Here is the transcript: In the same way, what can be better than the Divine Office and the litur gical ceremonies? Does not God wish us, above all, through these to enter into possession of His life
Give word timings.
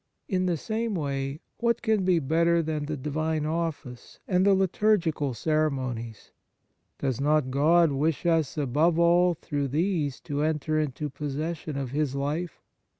In 0.27 0.47
the 0.47 0.57
same 0.57 0.95
way, 0.95 1.41
what 1.59 1.83
can 1.83 2.03
be 2.03 2.17
better 2.17 2.63
than 2.63 2.85
the 2.87 2.97
Divine 2.97 3.45
Office 3.45 4.19
and 4.27 4.43
the 4.43 4.55
litur 4.55 4.97
gical 4.97 5.35
ceremonies? 5.35 6.31
Does 6.97 7.21
not 7.21 7.51
God 7.51 7.91
wish 7.91 8.25
us, 8.25 8.57
above 8.57 8.97
all, 8.97 9.35
through 9.35 9.67
these 9.67 10.19
to 10.21 10.41
enter 10.41 10.79
into 10.79 11.11
possession 11.11 11.77
of 11.77 11.91
His 11.91 12.15
life 12.15 12.63